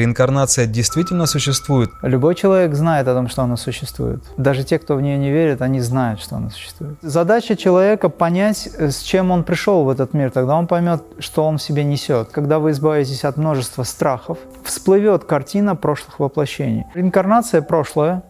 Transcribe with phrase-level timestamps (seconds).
[0.00, 1.90] Реинкарнация действительно существует?
[2.00, 4.24] Любой человек знает о том, что она существует.
[4.38, 6.96] Даже те, кто в нее не верит, они знают, что она существует.
[7.02, 10.30] Задача человека понять, с чем он пришел в этот мир.
[10.30, 12.30] Тогда он поймет, что он в себе несет.
[12.30, 16.86] Когда вы избавитесь от множества страхов, всплывет картина прошлых воплощений.
[16.94, 18.22] Реинкарнация– прошлое,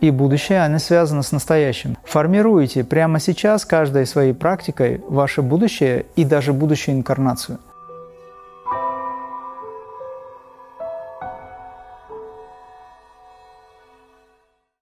[0.00, 1.98] и будущее, они связаны с настоящим.
[2.04, 7.58] Формируйте прямо сейчас каждой своей практикой ваше будущее и даже будущую инкарнацию.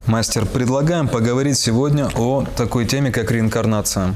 [0.08, 4.14] Мастер, предлагаем поговорить сегодня о такой теме, как реинкарнация.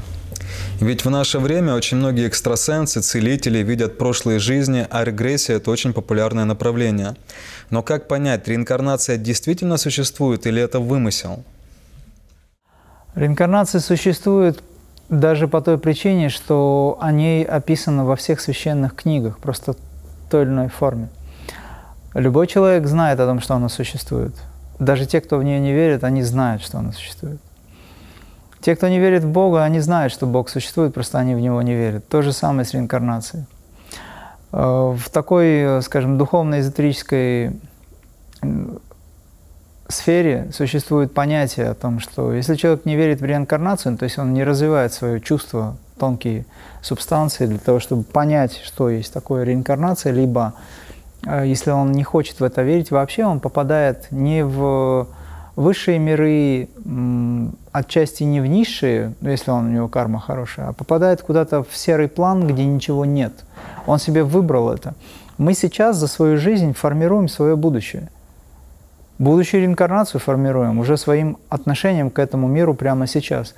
[0.79, 5.93] Ведь в наше время очень многие экстрасенсы, целители видят прошлые жизни, а регрессия– это очень
[5.93, 7.13] популярное направление.
[7.69, 11.43] Но как понять, реинкарнация действительно существует или это вымысел?
[13.13, 14.63] Реинкарнация существует
[15.09, 19.77] даже по той причине, что о ней описано во всех священных книгах, просто в
[20.31, 21.09] той или иной форме.
[22.15, 24.33] Любой человек знает о том, что она существует–
[24.83, 27.39] даже те, кто в нее не верит, они знают, что она существует.
[28.61, 31.61] Те, кто не верит в Бога, они знают, что Бог существует, просто они в Него
[31.61, 32.07] не верят.
[32.07, 33.45] То же самое с реинкарнацией.
[34.53, 37.51] Э, в такой, скажем, духовно-эзотерической
[39.89, 44.33] сфере существует понятие о том, что если человек не верит в реинкарнацию, то есть он
[44.33, 46.45] не развивает свое чувство, тонкие
[46.81, 50.53] субстанции для того, чтобы понять, что есть такое реинкарнация, либо
[51.25, 55.07] если он не хочет в это верить, вообще он попадает не в
[55.55, 56.67] высшие миры,
[57.71, 61.75] отчасти не в низшие, ну, если он, у него карма хорошая, а попадает куда-то в
[61.75, 63.33] серый план, где ничего нет.
[63.85, 64.95] Он себе выбрал это.
[65.37, 68.09] Мы сейчас за свою жизнь формируем свое будущее.
[69.19, 73.53] Будущую реинкарнацию формируем уже своим отношением к этому миру прямо сейчас.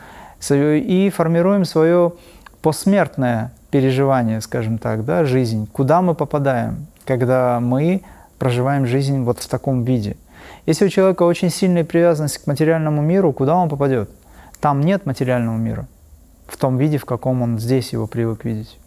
[0.49, 2.11] И формируем свое
[2.61, 5.67] посмертное переживание, скажем так, да, жизнь.
[5.71, 6.87] Куда мы попадаем?
[7.05, 8.01] Когда мы
[8.37, 10.17] проживаем жизнь вот в таком виде.
[10.65, 14.09] Если у человека очень сильная привязанность к материальному миру, куда он попадет?
[14.59, 15.87] Там нет материального мира
[16.47, 18.77] в том виде, в каком он здесь его привык видеть.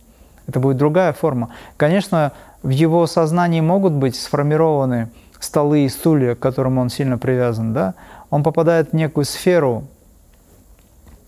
[0.46, 1.50] Это будет другая форма.
[1.76, 7.72] Конечно, в его сознании могут быть сформированы столы и стулья, к которым он сильно привязан,
[7.72, 7.94] да?
[8.30, 9.84] Он попадает в некую сферу,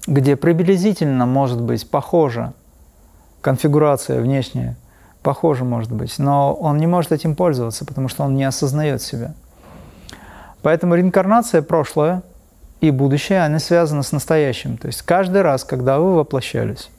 [0.07, 2.55] где приблизительно может быть похожа
[3.41, 4.77] конфигурация внешняя
[5.23, 9.35] похоже может быть, но он не может этим пользоваться, потому что он не осознает себя.
[10.63, 12.23] Поэтому реинкарнация, прошлое
[12.81, 14.77] и будущее, они связаны с настоящим.
[14.77, 16.91] То есть каждый раз, когда вы воплощались,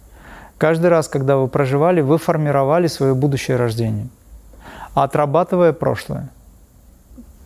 [0.57, 4.07] каждый раз, когда вы проживали, вы формировали свое будущее рождение,
[4.93, 6.29] отрабатывая прошлое.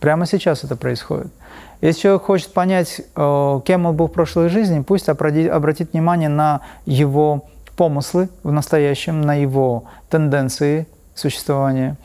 [0.00, 1.32] Прямо сейчас это происходит.
[1.80, 6.60] Если человек хочет понять, э, кем он был в прошлой жизни, пусть обратит внимание на
[6.86, 7.44] его
[7.76, 11.96] помыслы в настоящем, на его тенденции существования,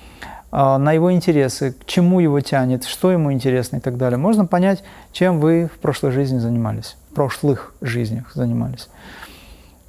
[0.52, 4.18] а, на его интересы, к чему его тянет, что ему интересно и так далее.
[4.18, 4.84] Можно понять,
[5.14, 8.90] чем вы в прошлой жизни занимались, в прошлых жизнях занимались.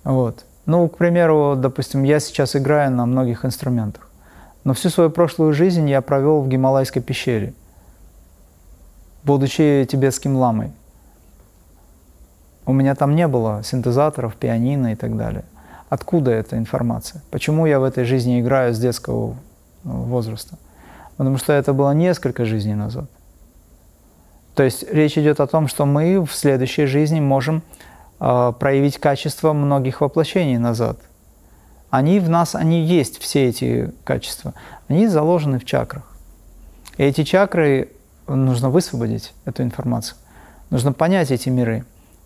[0.04, 0.44] Вот.
[0.66, 4.08] Ну, к примеру, допустим, я сейчас играю на многих инструментах,
[4.62, 7.54] но всю свою прошлую жизнь я провел в Гималайской пещере,
[9.24, 10.70] будучи тибетским ламой.
[12.64, 15.44] У меня там не было синтезаторов, пианино и так далее.
[15.92, 17.20] Откуда эта информация?
[17.30, 19.36] Почему я в этой жизни играю с детского
[19.84, 20.56] ну, возраста?
[21.18, 23.10] Потому что это было несколько жизней назад.
[24.54, 27.62] То есть речь идет о том, что мы в следующей жизни можем
[28.20, 30.98] э, проявить качество многих воплощений назад.
[31.90, 34.54] Они в нас, они есть, все эти качества.
[34.88, 36.10] Они заложены в чакрах.
[36.96, 37.90] И эти чакры
[38.26, 40.16] нужно высвободить, эту информацию.
[40.70, 41.84] Нужно понять эти миры.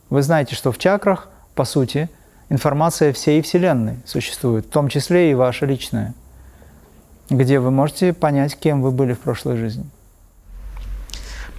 [0.09, 2.09] Вы знаете, что в чакрах, по сути,
[2.49, 6.15] информация всей Вселенной существует, в том числе и ваша личная,
[7.31, 9.85] где вы можете понять, кем вы были в прошлой жизни.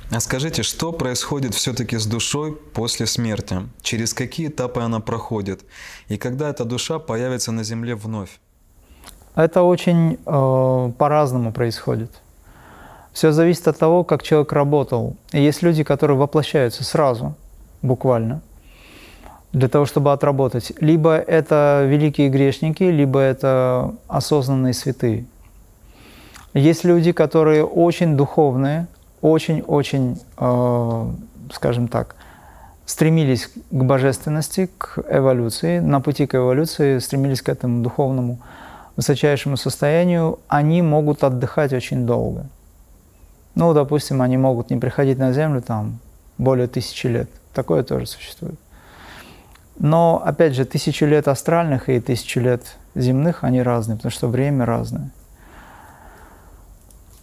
[0.09, 3.63] А скажите, что происходит все-таки с душой после смерти?
[3.81, 5.65] Через какие этапы она проходит?
[6.07, 8.39] И когда эта душа появится на Земле вновь?
[9.35, 12.11] Это очень э, по-разному происходит.
[13.11, 15.17] Все зависит от того, как человек работал.
[15.33, 17.35] И есть люди, которые воплощаются сразу,
[17.81, 18.41] буквально
[19.53, 20.73] для того, чтобы отработать.
[20.79, 25.25] Либо это великие грешники, либо это осознанные святые.
[26.53, 28.87] Есть люди, которые очень духовные,
[29.21, 31.11] очень-очень, э,
[31.53, 32.15] скажем так,
[32.85, 38.39] стремились к божественности, к эволюции, на пути к эволюции стремились к этому духовному
[38.95, 42.47] высочайшему состоянию, они могут отдыхать очень долго.
[43.55, 45.99] Ну, допустим, они могут не приходить на Землю там
[46.37, 47.29] более тысячи лет.
[47.53, 48.59] Такое тоже существует.
[49.79, 54.65] Но, опять же, тысячу лет астральных и тысячу лет земных, они разные, потому что время
[54.65, 55.11] разное.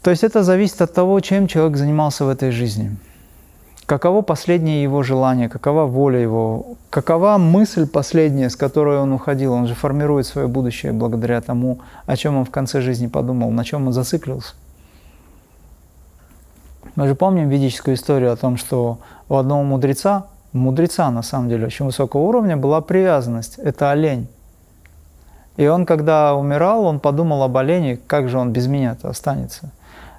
[0.03, 2.97] То есть это зависит от того, чем человек занимался в этой жизни.
[3.87, 9.53] Каково последнее его желание, какова воля его, какова мысль последняя, с которой он уходил.
[9.53, 13.65] Он же формирует свое будущее благодаря тому, о чем он в конце жизни подумал, на
[13.65, 14.55] чем он зациклился.
[16.97, 18.99] Мы же помним ведическую историю о том, что
[19.29, 23.59] у одного мудреца, мудреца на самом деле очень высокого уровня, была привязанность.
[23.59, 24.29] Это олень.
[25.57, 29.71] И он, когда умирал, он подумал об олене, как же он без меня-то останется.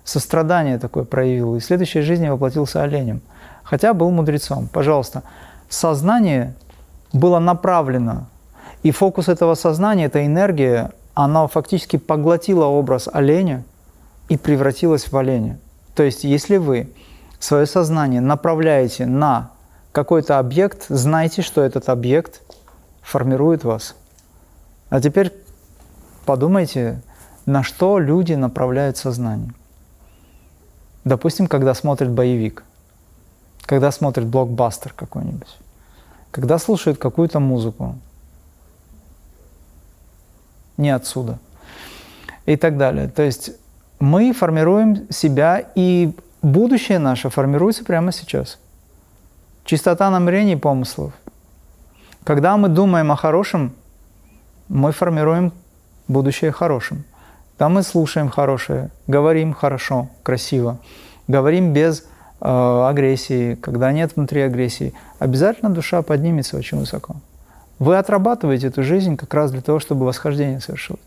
[0.04, 1.56] Сострадание такое проявил.
[1.56, 3.22] И в следующей жизни воплотился оленем.
[3.64, 4.68] Хотя был мудрецом.
[4.72, 5.24] Пожалуйста,
[5.68, 6.54] сознание
[7.12, 8.28] было направлено.
[8.84, 13.64] И фокус этого сознания, эта энергия, она фактически поглотила образ оленя
[14.30, 15.58] и превратилась в оленя.
[15.96, 16.90] То есть, если вы
[17.40, 19.50] свое сознание направляете на
[19.96, 22.42] какой-то объект, знайте, что этот объект
[23.02, 23.96] формирует вас.
[24.90, 25.32] А теперь
[26.26, 27.02] подумайте,
[27.46, 29.54] на что люди направляют сознание.
[31.06, 32.64] Допустим, когда смотрят боевик,
[33.62, 35.56] когда смотрят блокбастер какой-нибудь,
[36.30, 37.96] когда слушают какую-то музыку,
[40.76, 41.40] не отсюда,
[42.46, 43.08] и так далее.
[43.08, 43.52] То есть
[44.02, 48.60] мы формируем себя, и будущее наше формируется прямо сейчас.
[49.66, 51.12] Чистота намерений помыслов.
[52.24, 53.74] Когда мы думаем о хорошем,
[54.68, 55.54] мы формируем
[56.08, 57.04] будущее хорошим.
[57.58, 60.78] Когда мы слушаем хорошее, говорим хорошо, красиво,
[61.28, 62.06] говорим без э,
[62.42, 67.16] агрессии, когда нет внутри агрессии, обязательно душа поднимется очень высоко.
[67.80, 71.02] Вы отрабатываете эту жизнь как раз для того, чтобы восхождение совершилось.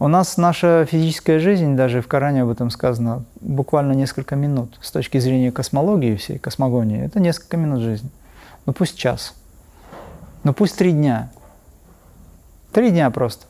[0.00, 4.78] У нас наша физическая жизнь, даже в Коране об этом сказано, буквально несколько минут.
[4.80, 8.08] С точки зрения космологии всей, космогонии, это несколько минут жизни.
[8.64, 9.34] Ну пусть час.
[10.44, 11.32] Ну пусть три дня.
[12.72, 13.46] Три дня просто.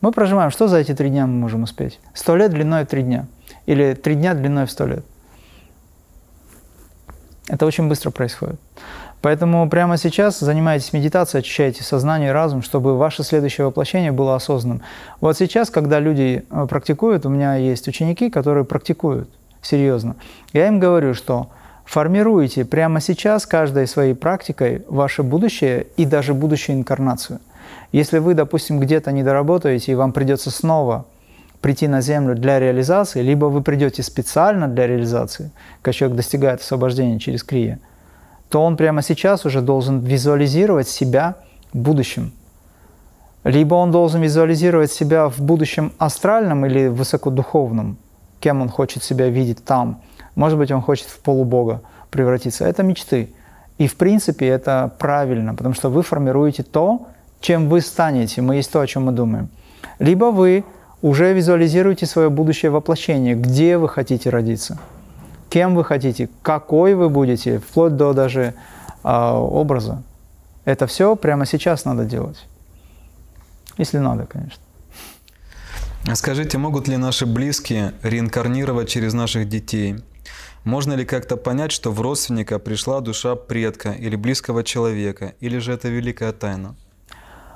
[0.00, 2.00] Мы проживаем, что за эти три дня мы можем успеть?
[2.14, 3.26] Сто лет длиной три дня.
[3.66, 5.04] Или три дня длиной в сто лет.
[7.48, 8.58] Это очень быстро происходит.
[9.22, 14.82] Поэтому прямо сейчас занимайтесь медитацией, очищайте сознание и разум, чтобы ваше следующее воплощение было осознанным.
[15.20, 19.28] Вот сейчас, когда люди э, практикуют, у меня есть ученики, которые практикуют
[19.62, 20.16] серьезно.
[20.52, 21.48] Я им говорю, что
[21.84, 27.40] формируйте прямо сейчас каждой своей практикой ваше будущее и даже будущую инкарнацию.
[27.92, 31.06] Если вы, допустим, где-то не доработаете, и вам придется снова
[31.60, 35.50] прийти на Землю для реализации, либо вы придете специально для реализации,
[35.82, 37.80] как человек достигает освобождения через крия–
[38.48, 41.36] то он прямо сейчас уже должен визуализировать себя
[41.72, 42.32] в будущем.
[43.44, 47.96] Либо он должен визуализировать себя в будущем астральном или высокодуховном,
[48.40, 50.00] кем он хочет себя видеть там.
[50.34, 52.66] Может быть, он хочет в полубога превратиться.
[52.66, 53.30] Это мечты.
[53.78, 57.08] И в принципе это правильно, потому что вы формируете то,
[57.40, 58.42] чем вы станете.
[58.42, 59.48] Мы есть то, о чем мы думаем.
[59.98, 60.64] Либо вы
[61.02, 64.78] уже визуализируете свое будущее воплощение, где вы хотите родиться–
[65.56, 68.52] кем вы хотите, какой вы будете, вплоть до даже
[69.04, 69.30] э,
[69.62, 70.02] образа.
[70.66, 72.46] Это все прямо сейчас надо делать.
[73.78, 74.62] Если надо, конечно.
[76.14, 79.96] Скажите, могут ли наши близкие реинкарнировать через наших детей?
[80.64, 85.72] Можно ли как-то понять, что в родственника пришла душа предка или близкого человека, или же
[85.72, 86.74] это великая тайна?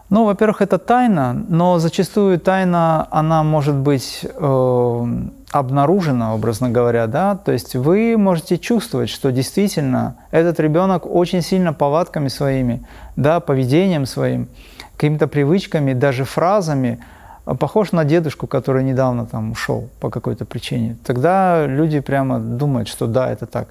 [0.09, 5.07] Ну, во-первых, это тайна, но зачастую тайна, она может быть э,
[5.53, 11.73] обнаружена, образно говоря, да, то есть вы можете чувствовать, что действительно этот ребенок очень сильно
[11.73, 14.49] повадками своими, да, поведением своим,
[14.97, 17.01] какими-то привычками, даже фразами
[17.47, 20.97] э, похож на дедушку, который недавно там ушел по какой-то причине.
[21.05, 23.69] Тогда люди прямо думают, что да, это так.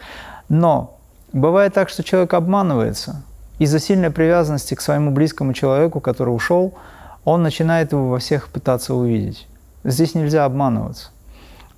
[0.50, 0.98] Но
[1.32, 3.24] бывает так, что человек обманывается–
[3.60, 6.74] из-за сильной привязанности к своему близкому человеку, который ушел,
[7.26, 9.48] он начинает его во всех пытаться увидеть.
[9.84, 11.10] Здесь нельзя обманываться.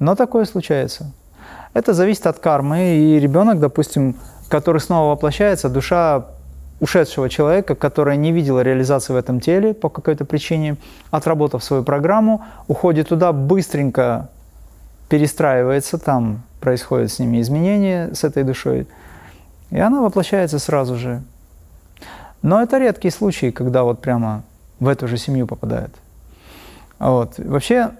[0.01, 1.11] Но такое случается.
[1.75, 4.15] Это зависит от кармы, и ребенок, допустим,
[4.49, 6.25] который снова воплощается, душа
[6.79, 10.77] ушедшего человека, которая не видела реализации в этом теле по какой-то причине,
[11.11, 14.29] отработав свою программу, уходит туда, быстренько
[15.07, 18.87] перестраивается, там происходят с ними изменения, с этой душой,
[19.69, 21.21] и она воплощается сразу же.
[22.41, 24.41] Но это редкие случаи, когда вот прямо
[24.79, 25.91] в эту же семью попадает.
[26.97, 27.35] Вот.
[27.37, 27.91] Вообще,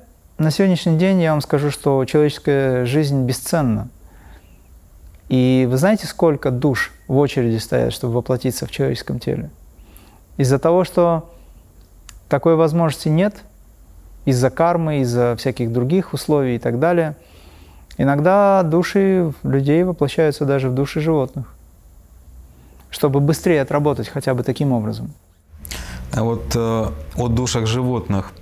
[0.41, 3.89] на сегодняшний день я вам скажу, что человеческая жизнь бесценна.
[5.29, 9.49] И вы знаете, сколько душ в очереди стоят, чтобы воплотиться в человеческом теле?
[10.37, 11.29] Из-за того, что
[12.27, 13.43] такой возможности нет,
[14.25, 17.15] из-за кармы, из-за всяких других условий и так далее,
[17.97, 21.55] иногда души людей воплощаются даже в души животных
[22.91, 25.11] чтобы быстрее отработать хотя бы таким образом.
[26.13, 28.33] А вот э, о душах животных.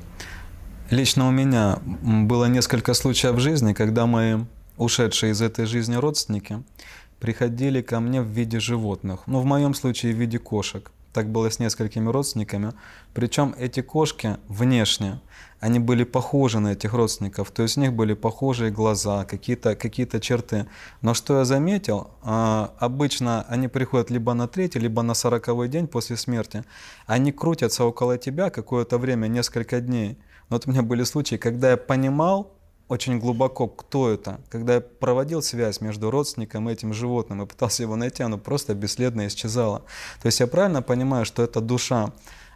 [0.90, 4.38] Лично у меня было несколько случаев в жизни, когда мои
[4.76, 6.64] ушедшие из этой жизни родственники
[7.20, 9.20] приходили ко мне в виде животных.
[9.28, 10.92] Ну, в моем случае в виде кошек.
[11.14, 12.72] Так было с несколькими родственниками.
[13.14, 15.20] Причем эти кошки внешне,
[15.60, 17.52] они были похожи на этих родственников.
[17.52, 20.66] То есть у них были похожие глаза, какие-то какие черты.
[21.04, 25.88] Но что я заметил, а, обычно они приходят либо на третий, либо на сороковой день
[25.88, 26.64] после смерти.
[27.06, 30.18] Они крутятся около тебя какое-то время, несколько дней–
[30.50, 32.52] но вот у меня были случаи, когда я понимал
[32.90, 34.40] очень глубоко, кто это.
[34.50, 38.74] Когда я проводил связь между родственником и этим животным и пытался его найти, оно просто
[38.74, 39.84] бесследно исчезало.
[40.22, 42.12] То есть я правильно понимаю, что эта душа,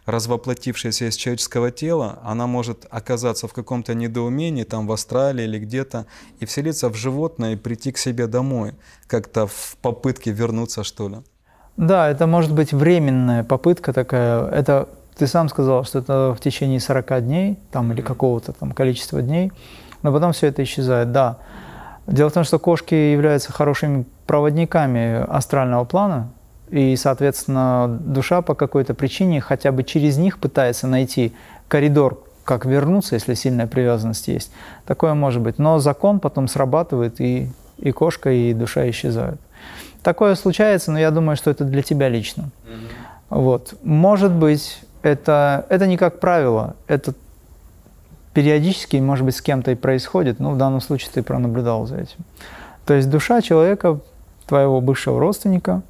[0.06, 6.06] развоплотившаяся из человеческого тела, она может оказаться в каком-то недоумении, там в Австралии или где-то,
[6.40, 8.74] и вселиться в животное и прийти к себе домой,
[9.06, 11.16] как-то в попытке вернуться, что ли.
[11.76, 14.46] Да, это может быть временная попытка такая.
[14.48, 19.22] Это ты сам сказал, что это в течение 40 дней там, или какого-то там количества
[19.22, 19.52] дней,
[20.02, 21.38] но потом все это исчезает, да.
[22.06, 26.30] Дело в том, что кошки являются хорошими проводниками астрального плана,
[26.70, 31.32] и, соответственно, душа по какой-то причине хотя бы через них пытается найти
[31.68, 34.50] коридор, как вернуться, если сильная привязанность есть.
[34.86, 35.58] Такое может быть.
[35.58, 39.40] Но закон потом срабатывает, и, и кошка, и душа исчезают.
[40.02, 42.50] Такое случается, но я думаю, что это для тебя лично.
[42.66, 43.04] Mm-hmm.
[43.30, 43.74] Вот.
[43.82, 47.12] Может быть, это, это не как правило, это
[48.32, 52.16] периодически, может быть, с кем-то и происходит, но в данном случае ты пронаблюдал за этим.
[52.86, 54.00] То есть душа человека,
[54.46, 55.82] твоего бывшего родственника,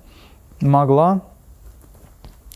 [0.61, 1.21] могла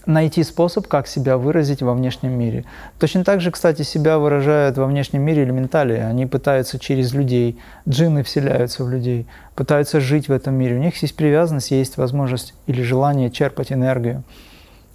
[0.04, 2.64] найти способ, как себя выразить во внешнем мире.
[2.98, 5.94] Точно так же, кстати, себя выражают во внешнем мире элементали.
[5.94, 10.74] Они пытаются через людей, джинны вселяются в людей, пытаются жить в этом мире.
[10.74, 14.24] У них есть привязанность, есть возможность или желание черпать энергию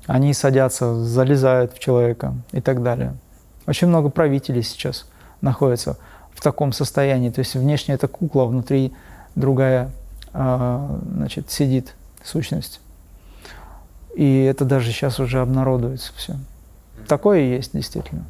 [0.07, 3.15] они садятся, залезают в человека и так далее.
[3.65, 5.05] Очень много правителей сейчас
[5.41, 5.97] находятся
[6.33, 7.29] в таком состоянии.
[7.29, 8.93] То есть внешне это кукла, внутри
[9.35, 9.91] другая
[10.33, 11.93] а, значит, сидит
[12.23, 12.81] сущность.
[14.15, 16.35] И это даже сейчас уже обнародуется все.
[17.07, 18.25] Такое и есть действительно.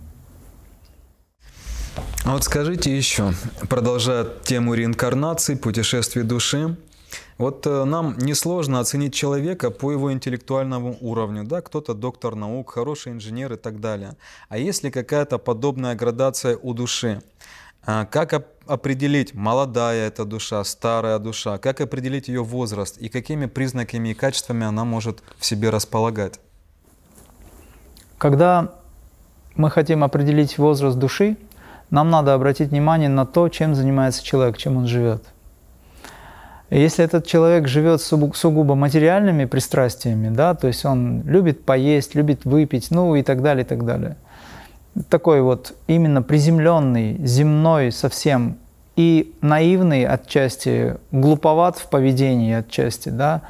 [2.26, 3.34] А вот скажите еще,
[3.70, 6.78] продолжая тему реинкарнации, путешествий души,
[7.44, 11.44] вот э, нам несложно оценить человека по его интеллектуальному уровню.
[11.44, 11.62] Да?
[11.62, 14.16] Кто-то доктор наук, хороший инженер и так далее.
[14.48, 17.22] А есть ли какая-то подобная градация у души?
[17.86, 21.58] А, как определить, молодая эта душа, старая душа?
[21.58, 22.98] Как определить ее возраст?
[22.98, 26.40] И какими признаками и качествами она может в себе располагать?
[28.18, 28.74] Когда
[29.56, 31.36] мы хотим определить возраст души,
[31.90, 35.33] нам надо обратить внимание на то, чем занимается человек, чем он живет.
[36.74, 42.90] Если этот человек живет сугубо материальными пристрастиями, да, то есть он любит поесть, любит выпить,
[42.90, 44.16] ну и так далее, и так далее.
[45.08, 48.58] Такой вот именно приземленный, земной совсем
[48.96, 53.44] и наивный отчасти, глуповат в поведении отчасти, да,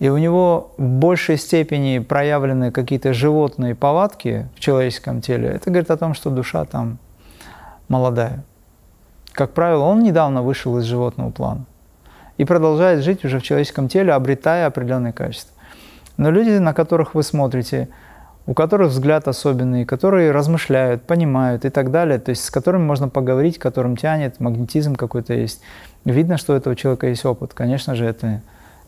[0.00, 5.92] и у него в большей степени проявлены какие-то животные повадки в человеческом теле, это говорит
[5.92, 6.98] о том, что душа там
[7.86, 8.42] молодая.
[9.30, 11.64] Как правило, он недавно вышел из животного плана
[12.36, 15.54] и продолжает жить уже в человеческом теле, обретая определенные качества.
[16.16, 17.88] Но люди, на которых вы смотрите,
[18.46, 23.08] у которых взгляд особенный, которые размышляют, понимают и так далее, то есть с которыми можно
[23.08, 25.60] поговорить, которым тянет, магнетизм какой-то есть.
[26.04, 27.54] Видно, что у этого человека есть опыт.
[27.54, 28.40] Конечно же, это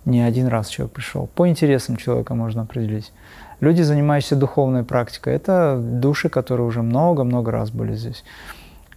[0.05, 1.29] не один раз человек пришел.
[1.35, 3.13] По интересам человека можно определить.
[3.61, 8.25] Люди, занимающиеся духовной практикой, это души, которые уже много-много раз были здесь,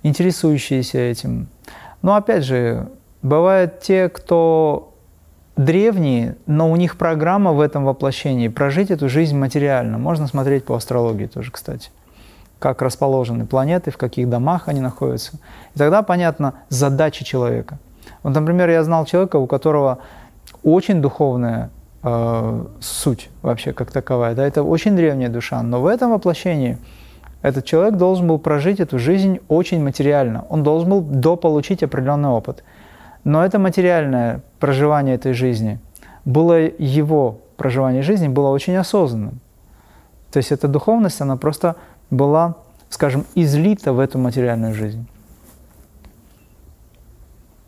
[0.03, 1.47] интересующиеся этим.
[2.03, 2.87] Но опять же,
[3.21, 4.93] Бывают те, кто
[5.55, 9.97] древние, но у них программа в этом воплощении прожить эту жизнь материально.
[9.97, 11.89] Можно смотреть по астрологии тоже, кстати,
[12.59, 15.33] как расположены планеты, в каких домах они находятся.
[15.75, 17.77] И тогда понятна задача человека.
[18.23, 19.99] Вот, например, я знал человека, у которого
[20.63, 21.69] очень духовная
[22.03, 24.35] э, суть вообще как таковая.
[24.35, 26.77] Да, это очень древняя душа, но в этом воплощении
[27.41, 30.45] этот человек должен был прожить эту жизнь очень материально.
[30.49, 32.63] Он должен был дополучить определенный опыт.
[33.23, 35.79] Но это материальное проживание этой жизни
[36.25, 39.39] было его проживание жизни было очень осознанным.
[40.31, 41.75] То есть эта духовность, она просто
[42.09, 42.55] была,
[42.89, 45.05] скажем, излита в эту материальную жизнь.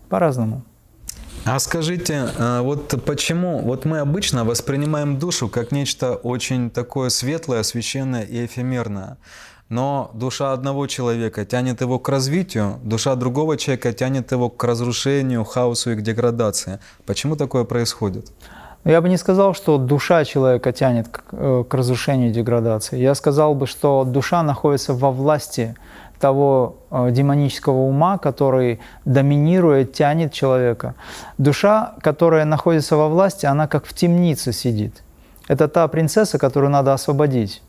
[0.10, 0.64] По-разному.
[1.46, 7.64] А скажите, а вот почему вот мы обычно воспринимаем душу как нечто очень такое светлое,
[7.64, 9.18] священное и эфемерное?
[9.74, 15.44] Но душа одного человека тянет его к развитию, душа другого человека тянет его к разрушению,
[15.44, 16.77] хаосу и к деградации.
[17.08, 18.27] Почему такое происходит?
[18.86, 23.00] Я бы не сказал, что душа человека тянет к, э, к разрушению и деградации.
[23.00, 25.74] Я сказал бы, что душа находится во власти
[26.20, 30.94] того э, демонического ума, который доминирует, тянет человека.
[31.39, 35.01] Душа, которая находится во власти, она как в темнице сидит.
[35.48, 37.63] Это та принцесса, которую надо освободить.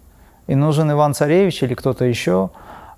[0.47, 2.51] И нужен Иван-Царевич или кто-то еще,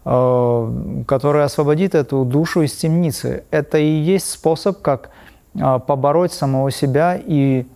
[0.04, 3.44] э, который освободит эту душу из темницы.
[3.50, 5.10] Это и есть способ, как
[5.54, 7.66] э, побороть самого себя и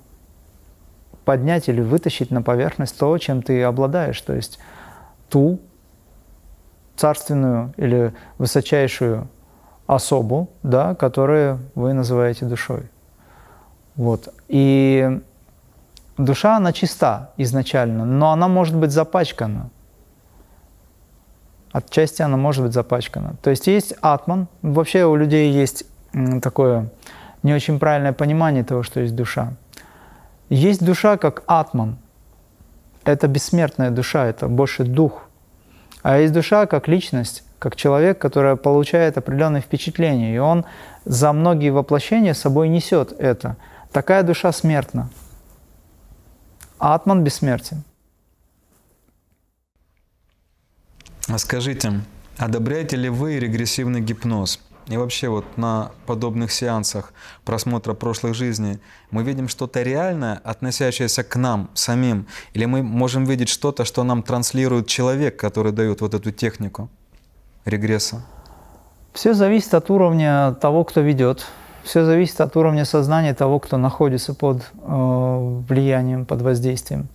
[1.24, 4.58] поднять или вытащить на поверхность то, чем ты обладаешь, то есть
[5.28, 5.60] ту
[6.96, 9.28] царственную или высочайшую
[9.86, 12.82] особу, да, которую вы называете душой.
[13.96, 14.28] Вот.
[14.48, 15.20] И
[16.24, 19.70] душа, она чиста изначально, но она может быть запачкана.
[21.72, 23.36] Отчасти она может быть запачкана.
[23.42, 24.48] То есть есть атман.
[24.62, 25.84] Вообще у людей есть
[26.42, 26.90] такое
[27.42, 29.54] не очень правильное понимание того, что есть душа.
[30.48, 31.96] Есть душа как атман.
[33.04, 35.28] Это бессмертная душа, это больше дух.
[36.02, 40.64] А есть душа как личность, как человек, который получает определенные впечатления, и он
[41.04, 43.56] за многие воплощения собой несет это.
[43.92, 45.08] Такая душа смертна.
[46.80, 47.84] А атман бессмертен.
[51.28, 52.00] А скажите,
[52.38, 54.58] одобряете ли вы регрессивный гипноз?
[54.88, 57.12] И вообще вот на подобных сеансах
[57.44, 63.50] просмотра прошлых жизней мы видим что-то реальное, относящееся к нам самим, или мы можем видеть
[63.50, 66.88] что-то, что нам транслирует человек, который дает вот эту технику
[67.66, 68.24] регресса?
[69.12, 71.46] Все зависит от уровня того, кто ведет.
[71.82, 77.08] Все зависит от уровня сознания того, кто находится под э, влиянием, под воздействием.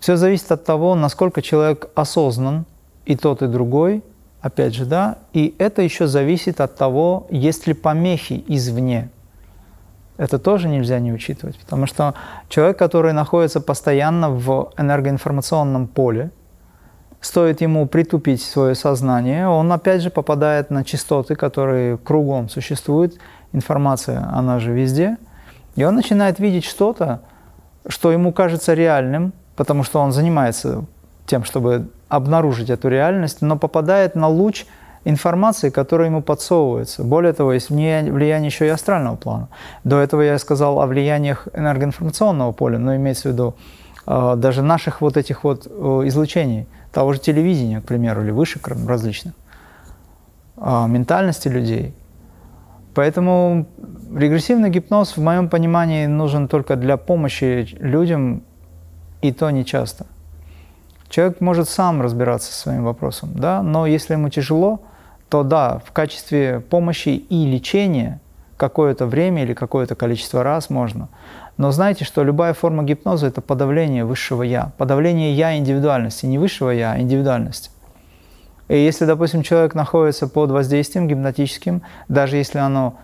[0.00, 2.64] Все зависит от того, насколько человек осознан,
[3.06, 4.02] и тот, и другой–
[4.44, 9.08] опять же, да, и это еще зависит от того, есть ли помехи извне.
[10.18, 12.12] Это тоже нельзя не учитывать, потому что
[12.50, 16.30] человек, который находится постоянно в энергоинформационном поле,
[17.22, 23.14] стоит ему притупить свое сознание, он опять же попадает на частоты, которые кругом существуют,
[23.54, 25.16] информация, она же везде,
[25.76, 27.22] и он начинает видеть что-то,
[27.86, 30.84] что ему кажется реальным, потому что он занимается
[31.26, 34.66] тем, чтобы обнаружить эту реальность, но попадает на луч
[35.04, 37.02] информации, которая ему подсовывается.
[37.04, 39.48] Более того, есть влияние еще и астрального плана.
[39.84, 43.54] До этого я сказал о влияниях энергоинформационного поля, но имеется в виду
[44.06, 48.66] э, даже наших вот этих вот э, излучений, того же телевидения, к примеру, или вышек
[48.68, 49.34] различных,
[50.56, 51.94] э, ментальности людей.
[52.94, 53.66] Поэтому
[54.14, 58.42] регрессивный гипноз, в моем понимании, нужен только для помощи людям,
[59.20, 60.06] и то не часто.
[61.08, 64.82] Человек может сам разбираться со своим вопросом, да, но если ему тяжело,
[65.28, 68.20] то да, в качестве помощи и лечения
[68.56, 71.08] какое-то время или какое-то количество раз можно.
[71.56, 76.70] Но знайте, что любая форма гипноза– это подавление высшего «я», подавление «я» индивидуальности, не высшего
[76.70, 77.70] «я», а индивидуальности.
[78.68, 82.94] И если, допустим, человек находится под воздействием гипнотическим, даже если оно,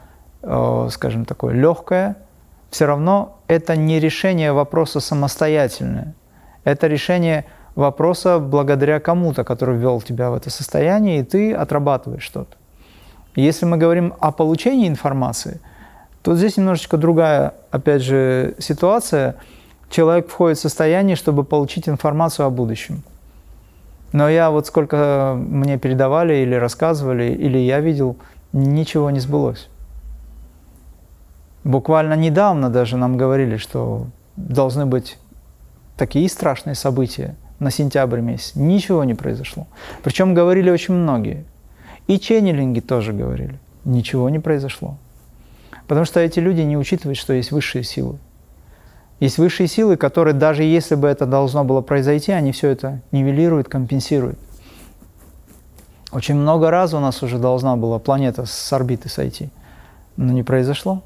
[0.42, 2.16] э, скажем, такое легкое,
[2.70, 6.14] все равно это не решение вопроса самостоятельное.
[6.64, 7.44] Это решение–
[7.74, 12.56] вопроса благодаря кому-то, который ввел тебя в это состояние, и ты отрабатываешь что-то.
[13.36, 15.60] Если мы говорим о получении информации,
[16.22, 19.36] то здесь немножечко другая, опять же, ситуация.
[19.88, 23.02] Человек входит в состояние, чтобы получить информацию о будущем.
[24.12, 28.16] Но я вот сколько мне передавали или рассказывали, или я видел,
[28.52, 29.68] ничего не сбылось.
[31.62, 35.18] Буквально недавно даже нам говорили, что должны быть
[35.96, 38.56] такие страшные события– на сентябрь месяц.
[38.56, 39.68] Ничего не произошло.
[40.02, 41.44] Причем говорили очень многие.
[42.08, 43.60] И ченнелинги тоже говорили.
[43.84, 44.96] Ничего не произошло.
[45.86, 48.18] Потому что эти люди не учитывают, что есть высшие силы.
[49.20, 53.68] Есть высшие силы, которые даже если бы это должно было произойти, они все это нивелируют,
[53.68, 54.38] компенсируют.
[56.10, 59.50] Очень много раз у нас уже должна была планета с орбиты сойти,
[60.16, 61.04] но не произошло.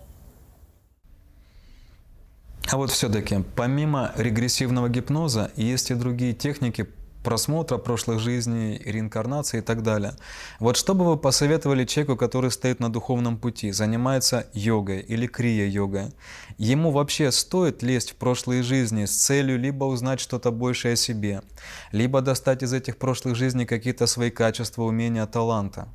[2.71, 6.89] А вот все-таки, помимо регрессивного гипноза, есть и другие техники
[7.25, 10.13] просмотра прошлых жизней, реинкарнации и так далее.
[10.61, 16.13] Вот что бы вы посоветовали человеку, который стоит на духовном пути, занимается йогой или крия-йогой?
[16.59, 21.43] Ему вообще стоит лезть в прошлые жизни с целью либо узнать что-то большее о себе,
[21.91, 25.89] либо достать из этих прошлых жизней какие-то свои качества, умения, таланта?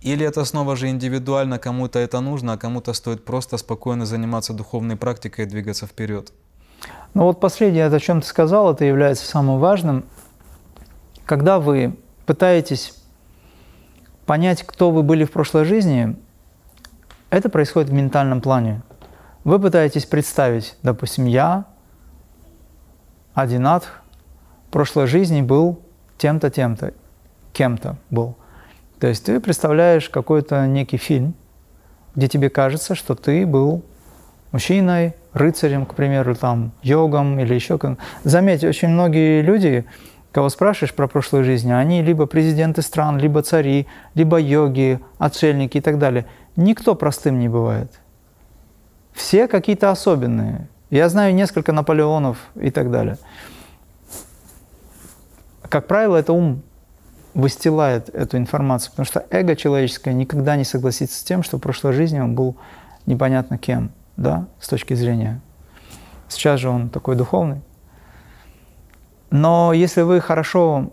[0.00, 4.96] Или это снова же индивидуально, кому-то это нужно, а кому-то стоит просто спокойно заниматься духовной
[4.96, 6.32] практикой и двигаться вперед?
[7.12, 10.04] Ну вот последнее, о чем ты сказал, это является самым важным.
[11.30, 12.92] Когда вы пытаетесь
[14.26, 16.16] понять, кто вы были в прошлой жизни,
[17.30, 18.82] это происходит в ментальном плане.
[19.44, 21.66] Вы пытаетесь представить, допустим, я,
[23.32, 23.84] Адинат,
[24.66, 25.80] в прошлой жизни был
[26.18, 26.94] тем-то, тем-то,
[27.52, 28.36] кем-то был.
[28.98, 31.34] То есть ты представляешь какой-то некий фильм,
[32.16, 33.84] где тебе кажется, что ты был
[34.50, 37.78] мужчиной, рыцарем, к примеру, там, йогом или еще
[38.24, 39.86] Заметьте, очень многие люди,
[40.32, 45.80] кого спрашиваешь про прошлую жизнь, они либо президенты стран, либо цари, либо йоги, отшельники и
[45.80, 46.26] так далее.
[46.56, 47.92] Никто простым не бывает.
[49.12, 50.68] Все какие-то особенные.
[50.90, 53.18] Я знаю несколько Наполеонов и так далее.
[55.68, 56.62] Как правило, это ум
[57.34, 61.92] выстилает эту информацию, потому что эго человеческое никогда не согласится с тем, что в прошлой
[61.92, 62.56] жизни он был
[63.06, 65.40] непонятно кем, да, с точки зрения.
[66.28, 67.60] Сейчас же он такой духовный.
[69.30, 70.92] Но если вы хорошо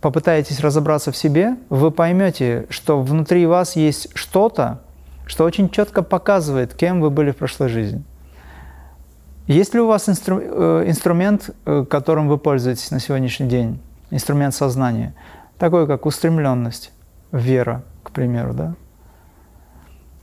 [0.00, 4.80] попытаетесь разобраться в себе, вы поймете, что внутри вас есть что-то,
[5.26, 8.02] что очень четко показывает, кем вы были в прошлой жизни.
[9.46, 14.54] Есть ли у вас инстру, э, инструмент, э, которым вы пользуетесь на сегодняшний день, инструмент
[14.54, 15.14] сознания,
[15.58, 16.92] такой как устремленность,
[17.30, 18.74] вера, к примеру, да?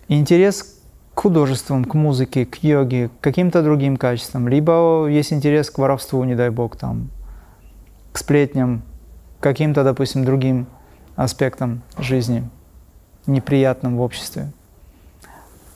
[0.08, 0.80] Интерес
[1.14, 6.24] к художествам, к музыке, к йоге, к каким-то другим качествам, либо есть интерес к воровству,
[6.24, 7.10] не дай бог, там,
[8.12, 8.82] к сплетням,
[9.40, 10.68] к каким-то, допустим, другим
[11.16, 12.50] аспектам жизни,
[13.28, 14.52] неприятным в обществе.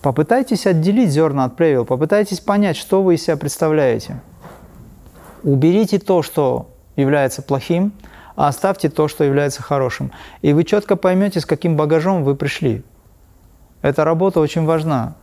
[0.01, 4.19] Попытайтесь отделить зерна от плевел, попытайтесь понять, что вы из себя представляете.
[5.43, 7.93] Уберите то, что является плохим,
[8.35, 10.11] а оставьте то, что является хорошим.
[10.41, 12.83] И вы четко поймете, с каким багажом вы пришли.
[13.81, 15.15] Эта работа очень важна.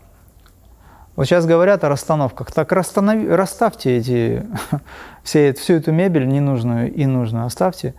[1.16, 2.52] Вот сейчас говорят о расстановках.
[2.52, 4.46] Так расстанови, расставьте эти,
[5.22, 7.46] все, всю эту мебель ненужную и нужную.
[7.46, 7.94] Оставьте,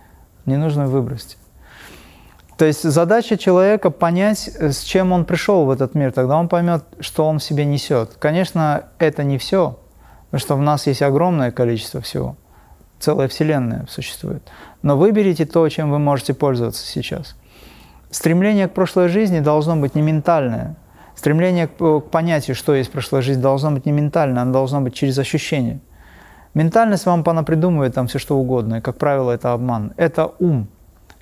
[0.46, 1.36] ненужную выбросьте.
[2.62, 6.84] То есть задача человека понять, с чем он пришел в этот мир, тогда он поймет,
[7.00, 8.14] что он в себе несет.
[8.18, 9.78] Конечно, это не все,
[10.26, 12.36] потому что в нас есть огромное количество всего,
[13.00, 14.48] целая вселенная существует.
[14.82, 17.34] Но выберите то, чем вы можете пользоваться сейчас.
[18.10, 20.76] Стремление к прошлой жизни должно быть не ментальное.
[21.14, 24.94] Стремление к, к понятию, что есть прошлая жизнь, должно быть не ментальное, оно должно быть
[24.94, 25.80] через ощущение.
[26.54, 29.92] Ментальность вам понапридумывает там все что угодно, и, как правило, это обман.
[29.96, 30.68] Это ум,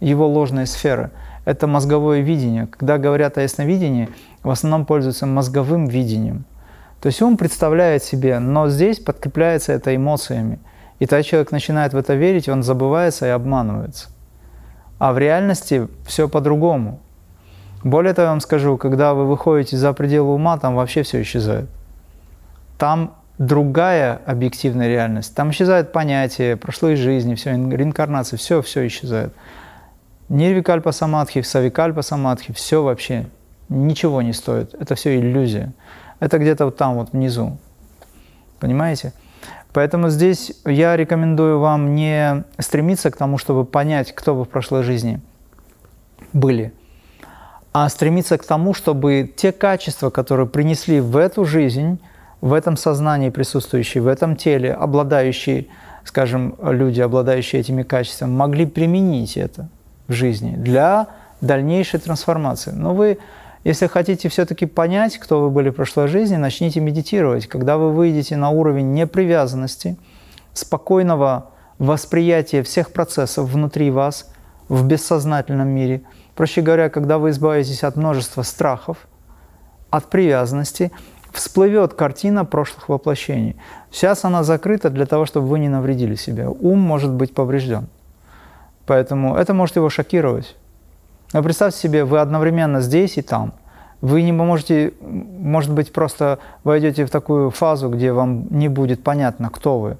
[0.00, 1.10] его ложные сферы.
[1.44, 2.66] Это мозговое видение.
[2.66, 4.08] Когда говорят о ясновидении,
[4.42, 6.44] в основном пользуются мозговым видением.
[7.00, 10.58] То есть ум представляет себе, но здесь подкрепляется это эмоциями.
[10.98, 14.10] И тогда человек начинает в это верить, он забывается и обманывается.
[14.98, 17.00] А в реальности все по-другому.
[17.82, 21.68] Более того, я вам скажу, когда вы выходите за пределы ума, там вообще все исчезает.
[22.78, 25.34] Там другая объективная реальность.
[25.34, 29.32] Там исчезают понятия, прошлой жизни, все, реинкарнации, все, все исчезает.
[30.28, 33.26] Нирвикальпа самадхи, савикальпа самадхи, все вообще
[33.70, 34.74] ничего не стоит.
[34.74, 35.72] Это все иллюзия.
[36.20, 37.56] Это где-то вот там, вот внизу.
[38.58, 39.14] Понимаете?
[39.72, 44.82] Поэтому здесь я рекомендую вам не стремиться к тому, чтобы понять, кто вы в прошлой
[44.82, 45.20] жизни
[46.32, 46.72] были,
[47.72, 52.00] а стремиться к тому, чтобы те качества, которые принесли в эту жизнь,
[52.40, 55.66] в этом сознании присутствующие, в этом теле, обладающие,
[56.04, 59.68] скажем, люди, обладающие этими качествами, могли применить это–
[60.10, 61.06] в жизни для
[61.40, 62.72] дальнейшей трансформации.
[62.72, 63.18] Но вы,
[63.62, 67.46] если хотите все-таки понять, кто вы были в прошлой жизни, начните медитировать.
[67.46, 69.96] Когда вы выйдете на уровень непривязанности,
[70.52, 74.28] спокойного восприятия всех процессов внутри вас
[74.68, 76.02] в бессознательном мире,
[76.34, 78.96] проще говоря, когда вы избавитесь от множества страхов,
[79.90, 80.92] от привязанности,
[81.32, 83.56] всплывет картина прошлых воплощений.
[83.90, 86.48] Сейчас она закрыта для того, чтобы вы не навредили себе.
[86.48, 87.88] Ум может быть поврежден.
[88.86, 90.56] Поэтому это может его шокировать.
[91.32, 93.52] Но представьте себе, вы одновременно здесь и там.
[94.00, 99.50] Вы не можете, может быть, просто войдете в такую фазу, где вам не будет понятно,
[99.50, 99.98] кто вы,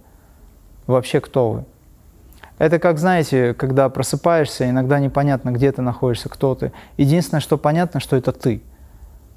[0.87, 1.65] вообще кто вы.
[2.61, 6.71] Это как, знаете, когда просыпаешься, иногда непонятно, где ты находишься, кто ты.
[6.97, 8.63] Единственное, что понятно, что это ты.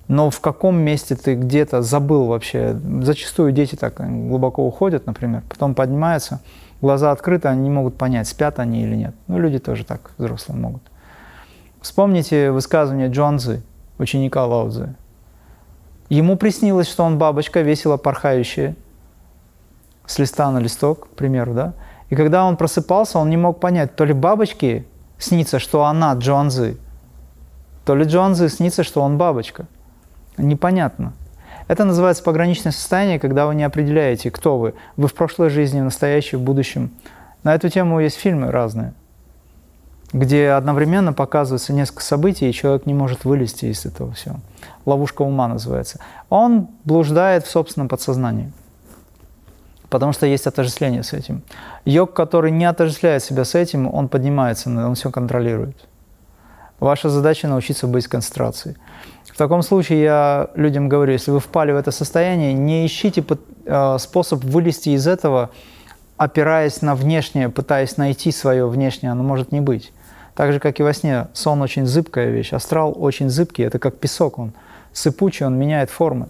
[0.07, 2.77] Но в каком месте ты где-то забыл вообще.
[3.01, 6.39] Зачастую дети так глубоко уходят, например, потом поднимаются–
[6.83, 9.15] глаза открыты, они не могут понять, спят они или нет.
[9.27, 10.83] Ну, люди тоже так, взрослые могут.
[11.81, 13.63] Вспомните высказывание Джонзы,
[13.97, 14.93] ученика Лаудзы.
[16.09, 18.75] Ему приснилось, что он бабочка, весело порхающая,
[20.05, 21.73] с листа на листок, к примеру, да?
[22.13, 24.85] И когда он просыпался, он не мог понять, то ли бабочке
[25.17, 26.77] снится, что она Джонзы,
[27.85, 29.65] то ли Джонзы снится, что он бабочка.
[30.37, 31.13] Непонятно.
[31.67, 34.75] Это называется пограничное состояние, когда вы не определяете, кто вы.
[34.95, 36.91] Вы в прошлой жизни, в настоящем, в будущем.
[37.41, 38.93] На эту тему есть фильмы разные,
[40.11, 44.35] где одновременно показывается несколько событий, и человек не может вылезти из этого всего.
[44.85, 45.99] Ловушка ума называется.
[46.29, 48.53] Он блуждает в собственном подсознании,
[49.93, 51.43] потому что есть отождествление с этим.
[51.85, 55.77] Йог, который не отождествляет себя с этим, он поднимается, он все контролирует.
[56.79, 58.75] Ваша задача научиться быть в концентрации.
[59.31, 63.23] В таком случае я людям говорю, если вы впали в это состояние, не ищите
[63.65, 65.51] э, способ вылезти из этого,
[66.17, 69.93] опираясь на внешнее, пытаясь найти свое внешнее, оно может не быть.
[70.33, 73.99] Так же, как и во сне, сон очень зыбкая вещь, астрал очень зыбкий, это как
[73.99, 74.53] песок, он
[74.91, 76.29] сыпучий, он меняет формы.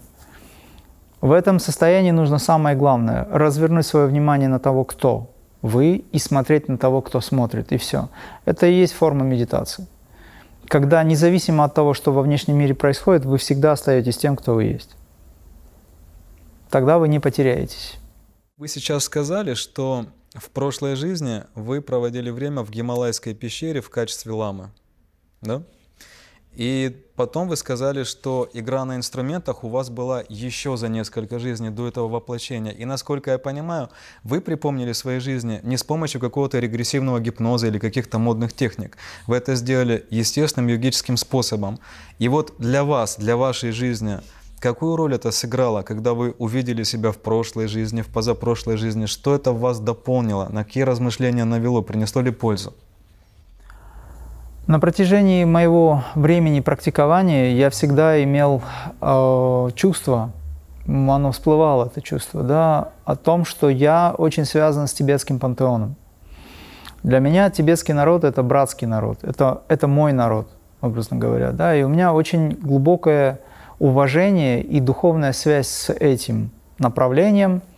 [1.23, 6.67] В этом состоянии нужно самое главное– развернуть свое внимание на того, кто вы, и смотреть
[6.67, 8.09] на того, кто смотрит, и все.
[8.43, 9.87] Это и есть форма медитации.
[10.67, 14.65] Когда независимо от того, что во внешнем мире происходит, вы всегда остаетесь тем, кто вы
[14.65, 14.97] есть.
[16.69, 17.93] Тогда вы не потеряетесь.
[18.57, 24.33] Вы сейчас сказали, что в прошлой жизни вы проводили время в Гималайской пещере в качестве
[24.33, 24.71] ламы.
[25.41, 25.63] Да?
[26.55, 31.71] И потом вы сказали, что игра на инструментах у вас была еще за несколько жизней
[31.71, 32.71] до этого воплощения.
[32.71, 33.89] И насколько я понимаю,
[34.23, 38.97] вы припомнили свои жизни не с помощью какого-то регрессивного гипноза или каких-то модных техник.
[39.25, 41.79] Вы это сделали естественным йогическим способом.
[42.19, 44.19] И вот для вас, для вашей жизни,
[44.59, 49.07] какую роль это сыграло, когда вы увидели себя в прошлой жизни, в позапрошлой жизни?
[49.07, 50.49] Что это в вас дополнило?
[50.49, 51.81] На какие размышления навело?
[51.81, 52.75] Принесло ли пользу?
[54.65, 58.61] На протяжении моего времени практикования я всегда имел
[59.01, 60.31] э, чувство,
[60.87, 65.95] оно всплывало, это чувство, да, о том, что я очень связан с тибетским пантеоном.
[67.03, 70.47] Для меня тибетский народ– это братский народ, это, это мой народ,
[70.79, 73.41] образно говоря, да, и у меня очень глубокое
[73.79, 77.61] уважение и духовная связь с этим направлением–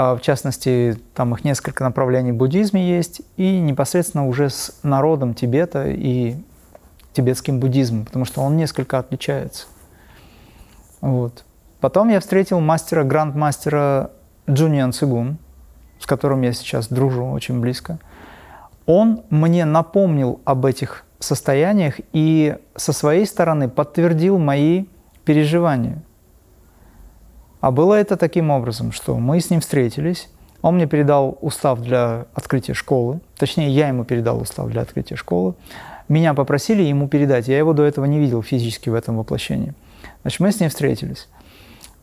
[0.00, 5.90] в частности, там их несколько направлений в буддизме есть, и непосредственно уже с народом Тибета
[5.90, 6.36] и
[7.12, 9.66] тибетским буддизмом, потому что он несколько отличается.
[11.02, 11.44] Вот.
[11.80, 14.10] Потом я встретил мастера, гранд-мастера
[14.48, 15.36] Джуниан Цигун,
[15.98, 17.98] с которым я сейчас дружу очень близко.
[18.86, 24.86] Он мне напомнил об этих состояниях и со своей стороны подтвердил мои
[25.26, 26.02] переживания–
[27.60, 30.28] а было это таким образом, что мы с ним встретились,
[30.62, 35.54] он мне передал устав для открытия школы, точнее, я ему передал устав для открытия школы.
[36.08, 39.74] Меня попросили ему передать, я его до этого не видел физически в этом воплощении.
[40.22, 41.28] Значит, мы с ним встретились.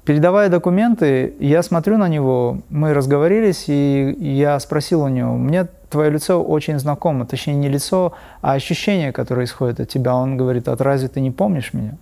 [0.05, 6.09] Передавая документы, я смотрю на него, мы разговорились, и я спросил у него, мне твое
[6.09, 10.15] лицо очень знакомо, точнее не лицо, а ощущение, которое исходит от тебя.
[10.15, 11.97] Он говорит, а разве ты не помнишь меня?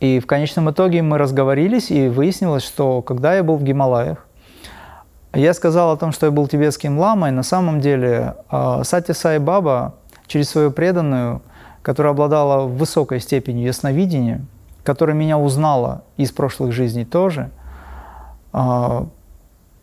[0.00, 4.24] И в конечном итоге мы разговорились, и выяснилось, что когда я был в Гималаях,
[5.34, 7.30] я сказал о том, что я был тибетским ламой.
[7.32, 9.94] На самом деле а, Сати Сай Баба
[10.26, 11.42] через свою преданную,
[11.82, 14.44] которая обладала высокой степенью ясновидения,
[14.84, 17.50] которая меня узнала из прошлых жизней тоже,
[18.52, 19.06] а,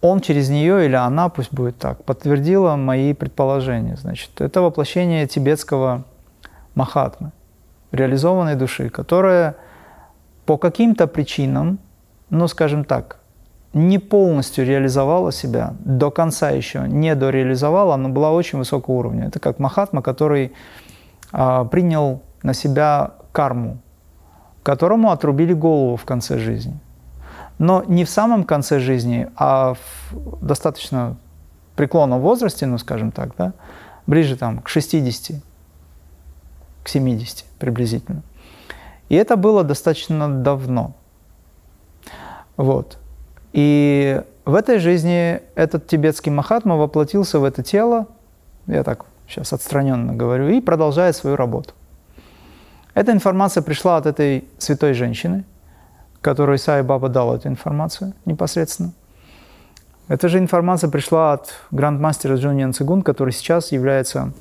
[0.01, 3.97] он через нее или она, пусть будет так, подтвердила мои предположения.
[3.97, 6.03] Значит, это воплощение тибетского
[6.75, 7.31] Махатмы,
[7.91, 9.55] реализованной души, которая
[10.45, 11.79] по каким-то причинам,
[12.29, 13.19] ну, скажем так,
[13.73, 19.27] не полностью реализовала себя, до конца еще не дореализовала, но была очень высокого уровня.
[19.27, 20.53] Это как Махатма, который
[21.31, 23.79] а, принял на себя карму,
[24.63, 26.79] которому отрубили голову в конце жизни.
[27.57, 31.17] Но не в самом конце жизни, а в достаточно
[31.75, 33.53] преклонном возрасте, ну, скажем так, да,
[34.07, 35.41] ближе там к 60,
[36.83, 38.21] к 70 приблизительно.
[39.09, 40.93] И это было достаточно давно.
[42.57, 42.97] Вот.
[43.53, 48.07] И в этой жизни этот тибетский Махатма воплотился в это тело,
[48.67, 51.73] я так сейчас отстраненно говорю, и продолжает свою работу.
[52.93, 55.43] Эта информация пришла от этой святой женщины,
[56.21, 58.93] которой Сай Баба дал эту информацию непосредственно.
[60.07, 64.31] Эта же информация пришла от грандмастера Джуниан Цигун, который сейчас является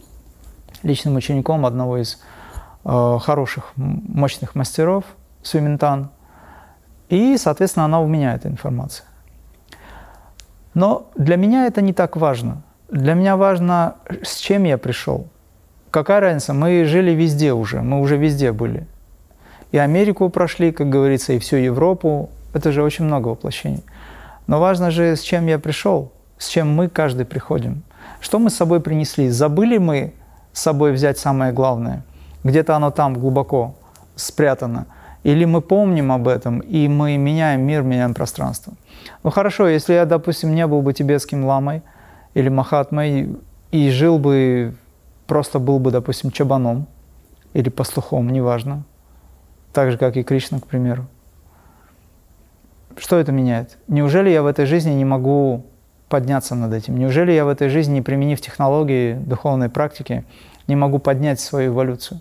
[0.83, 2.21] личным учеником одного из
[2.85, 5.05] хороших, мощных мастеров,
[5.43, 6.11] Сюминтан,
[7.09, 9.07] и, соответственно, она у меня, эта информация.
[10.75, 12.63] Но для меня это не так важно.
[12.91, 15.29] Для меня важно, с чем я пришел.
[15.91, 16.53] Какая разница?
[16.53, 18.87] Мы жили везде уже, мы уже везде были.
[19.71, 22.31] И Америку прошли, как говорится, и всю Европу.
[22.53, 23.85] Это же очень много воплощений.
[24.47, 27.83] Но важно же, с чем я пришел, с чем мы каждый приходим.
[28.21, 29.29] Что мы с собой принесли?
[29.31, 30.15] Забыли мы
[30.53, 32.03] с собой взять самое главное–
[32.45, 33.75] где-то оно там глубоко
[34.15, 34.87] спрятано.
[35.25, 38.75] Или мы помним об этом, и мы меняем мир, меняем пространство.
[39.23, 41.83] Ну хорошо, если я, допустим, не был бы тибетским ламой
[42.35, 43.37] или махатмой
[43.71, 44.75] и жил бы,
[45.27, 46.87] просто был бы, допустим, чабаном
[47.55, 48.85] или пастухом, неважно,
[49.73, 51.07] так же, как и Кришна, к примеру.
[52.97, 53.79] Что это меняет?
[53.89, 55.65] Неужели я в этой жизни не могу
[56.09, 56.99] подняться над этим?
[56.99, 60.25] Неужели я в этой жизни, применив технологии духовной практики,
[60.67, 62.21] не могу поднять свою эволюцию.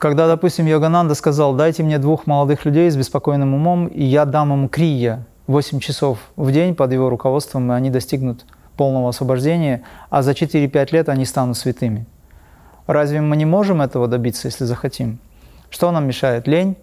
[0.00, 4.50] Когда, допустим, Йогананда сказал, дайте мне двух молодых людей с беспокойным умом, и я дам
[4.50, 8.46] им крия 8 часов в день под его руководством, и они достигнут
[8.78, 12.06] полного освобождения, а за 4-5 лет они станут святыми.
[12.86, 15.18] Разве мы не можем этого добиться, если захотим?
[15.68, 16.46] Что нам мешает?
[16.46, 16.78] Лень?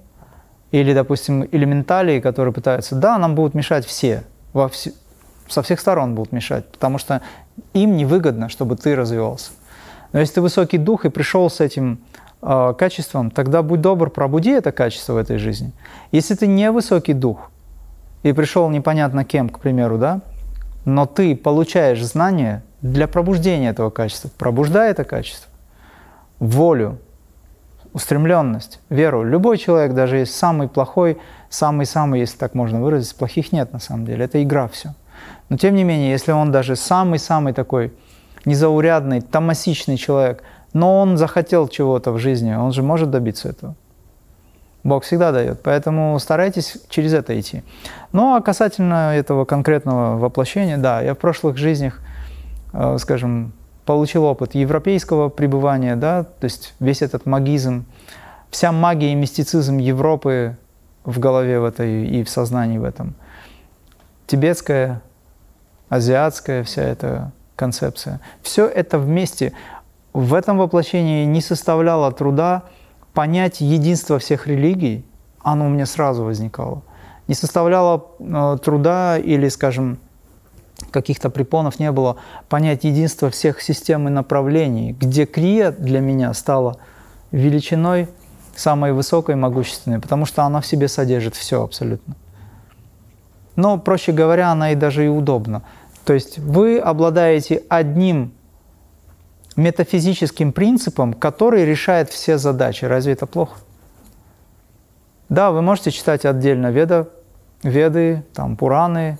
[0.70, 2.94] Или, допустим, элементалии, которые пытаются...
[2.94, 4.90] Да, нам будут мешать все, во вс...
[5.48, 7.24] со всех сторон будут мешать, потому что
[7.74, 9.54] им невыгодно, чтобы ты развивался.
[10.14, 12.00] Но если ты высокий дух и пришел с этим
[12.42, 15.72] э, качеством, тогда будь добр, пробуди это качество в этой жизни.
[16.12, 17.52] Если ты не высокий дух
[18.24, 20.22] и пришел непонятно кем, к примеру, да,
[20.86, 25.50] но ты получаешь знания для пробуждения этого качества, пробуждай это качество,
[26.40, 27.00] волю,
[27.94, 29.24] устремленность, веру.
[29.24, 31.18] Любой человек, даже есть самый плохой,
[31.50, 34.94] самый-самый, если так можно выразить, плохих нет на самом деле, это игра все.
[35.50, 37.94] Но тем не менее, если он даже самый-самый такой
[38.46, 40.44] незаурядный, томасичный человек,
[40.78, 43.76] но он захотел чего-то в жизни, он же может добиться этого.
[44.84, 47.64] Бог всегда дает, поэтому старайтесь через это идти.
[48.12, 52.00] Ну а касательно этого конкретного воплощения, да, я в прошлых жизнях,
[52.74, 53.54] э, скажем,
[53.86, 57.86] получил опыт европейского пребывания, да, то есть весь этот магизм,
[58.52, 60.58] вся магия и мистицизм Европы
[61.04, 63.16] в голове в этой и в сознании в этом.
[64.28, 65.02] Тибетская,
[65.90, 68.22] азиатская вся эта концепция.
[68.44, 69.54] Все это вместе
[70.18, 72.64] в этом воплощении не составляло труда
[73.14, 75.06] понять единство всех религий,
[75.44, 76.82] оно у меня сразу возникало.
[77.28, 80.00] Не составляло э, труда или, скажем,
[80.90, 82.18] каких-то препонов не было,
[82.50, 86.78] понять единство всех систем и направлений, где крия для меня стала
[87.30, 88.10] величиной
[88.56, 92.16] самой высокой и могущественной, потому что она в себе содержит все абсолютно.
[93.56, 95.62] Но, проще говоря, она и даже и удобна.
[96.06, 98.32] То есть вы обладаете одним
[99.58, 102.86] метафизическим принципом, который решает все задачи.
[102.86, 103.58] Разве это плохо?
[105.28, 107.10] Да, вы можете читать отдельно Веда,
[107.64, 109.18] Веды, там, Пураны,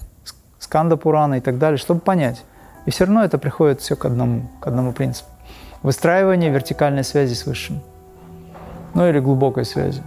[0.60, 2.44] Сканда Пурана и так далее, чтобы понять.
[2.86, 5.30] И все равно это приходит все к одному, к одному принципу.
[5.84, 7.82] Выстраивание вертикальной связи с Высшим.
[8.94, 10.02] Ну или глубокой связи.